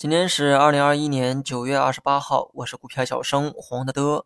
[0.00, 4.24] 今天是二零二一年九月二十八号，我是股票小生黄德德。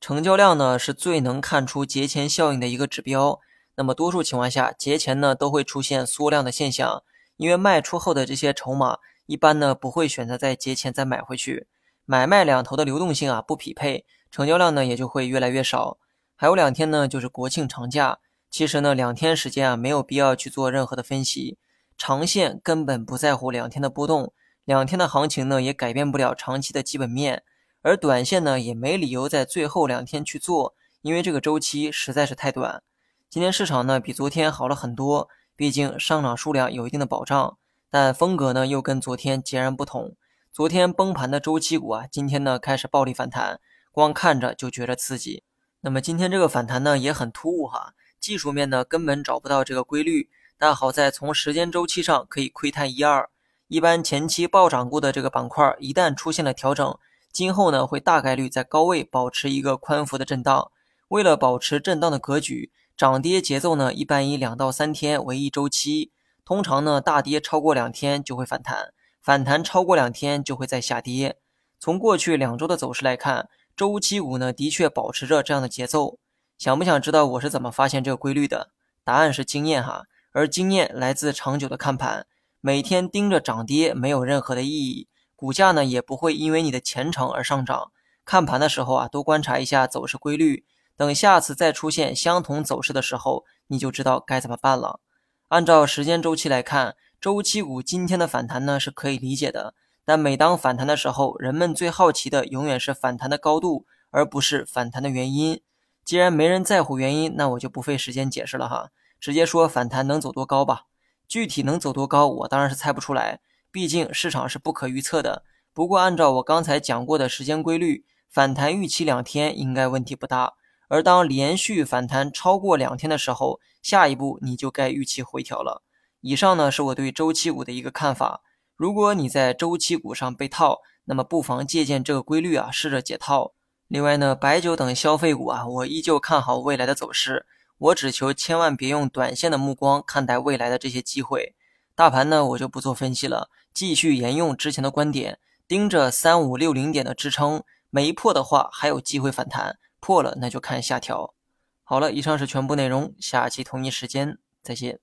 [0.00, 3.38] 成交量呢是最能看出节前效应的一个指标。
[3.76, 7.02] 那么多数情况下，节前呢都会出现缩量的现象，
[7.36, 8.96] 因为卖出后的这些筹码
[9.26, 11.66] 一般呢不会选择在节前再买回去，
[12.06, 15.98] 买卖两头的流动性啊不匹配，成交量呢也就会越来越少。
[16.34, 18.18] 还有两天呢就是国庆长假，
[18.50, 21.58] 其实呢两天时间啊没有必要去做任何的分析。
[21.98, 24.32] 长线根本不在乎两天的波动，
[24.64, 27.42] 两天的行情呢也改变不了长期的基本面，
[27.80, 32.82] 而短线呢也没理由在最后两天去做，因为这个周期实在是太短。
[33.28, 37.58] 今天市场呢比昨天好了很多，毕竟上涨数量有一定的保障，
[37.90, 40.14] 但风格呢又跟昨天截然不同。
[40.52, 43.58] 昨天崩盘的周期股啊，今天呢开始暴力反弹，
[43.90, 45.42] 光看着就觉得刺激。
[45.80, 50.30] 那么今天这个反弹呢也很突兀哈，技术面呢根本找不到这个规律。
[50.56, 53.28] 但好在从时间周期上可以窥探一二。
[53.72, 56.98] 一般前期暴涨过的这个板块，一旦出现了调整，
[57.32, 60.70] 今后呢会大概率在高位保持一个宽幅的震荡。
[61.08, 66.12] 为了保持震荡的格局，涨跌节奏呢一般以两到三天为一周期。
[66.44, 71.38] 通常呢大跌超过两天就会反弹，反弹超过两天就会再下跌。
[71.80, 76.18] 从过去两周的走势来看，周期股呢的确保持着这样的节奏。
[76.58, 78.68] 想不想知道我是怎么发现这个规律的？
[79.02, 80.02] 答案是经验哈。
[80.32, 82.26] 而经验来自长久的看盘，
[82.64, 87.90] 每天盯着涨跌没有任何的意义，股价呢也不会因为你的虔诚而上涨。
[88.24, 90.64] 看盘的时候啊，多观察一下走势规律，
[90.96, 95.00] 等下次再出现相同走势的时候，你就知道该怎么办了。
[95.48, 105.60] 按照时间周期来看，周期股今天的反弹呢是可以理解的，但每当反弹的时候，人们最好奇的永远是反弹的高度，而不是反弹的原因。
[106.04, 108.90] 既然没人在乎原因，那我就不费时间解释了哈。
[109.18, 110.86] 直接说反弹能走多高吧，
[111.32, 115.44] 具体能走多高，我当然是猜不出来，毕竟市场是不可预测的。
[115.72, 120.52] 不过按照我刚才讲过的时间规律，反弹预期两天应该问题不大。
[120.88, 125.82] 而当连续反弹超过两天的时候，下一步你就该预期回调了。
[126.20, 128.42] 以上呢是我对周期股的一个看法。
[128.76, 133.54] 如果你在周期股上被套，那么不妨借鉴这个规律啊，试着解套。
[133.88, 137.46] 另外呢，白酒等消费股啊，我依旧看好未来的走势。
[137.82, 141.56] 我只求千万别用短线的目光看待未来的这些机会。
[141.96, 151.34] 大盘呢，我就不做分析了，继续沿用之前的观点，盯着三五六零点的支撑，没破的话还有机会反弹，破了那就看下调。
[151.82, 155.00] 好了，以上是全部内容，下期同一时间再见。